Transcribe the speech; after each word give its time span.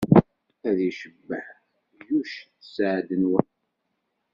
Ad 0.67 0.77
icebbeḥ 0.89 1.47
Yuc 2.07 2.31
sseɛd-nwen. 2.65 3.49